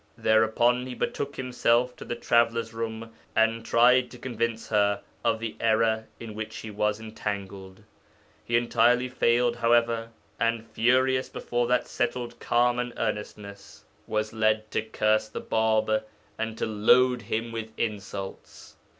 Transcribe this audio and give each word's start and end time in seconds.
Thereupon 0.17 0.87
he 0.87 0.95
betook 0.95 1.35
himself 1.35 1.95
to 1.97 2.05
the 2.05 2.15
traveller's 2.15 2.73
room, 2.73 3.11
and 3.35 3.63
tried 3.63 4.09
to 4.09 4.17
convince 4.17 4.69
her 4.69 5.03
of 5.23 5.39
the 5.39 5.55
error 5.59 6.07
in 6.19 6.33
which 6.33 6.53
she 6.53 6.71
was 6.71 6.99
entangled. 6.99 7.83
He 8.43 8.57
entirely 8.57 9.09
failed, 9.09 9.57
however, 9.57 10.09
and, 10.39 10.65
furious 10.65 11.29
before 11.29 11.67
that 11.67 11.85
settled 11.87 12.39
calm 12.39 12.79
and 12.79 12.93
earnestness, 12.97 13.85
was 14.07 14.33
led 14.33 14.71
to 14.71 14.81
curse 14.81 15.29
the 15.29 15.39
Bāb 15.39 16.01
and 16.35 16.57
to 16.57 16.65
load 16.65 17.21
him 17.21 17.51
with 17.51 17.69
insults. 17.77 18.77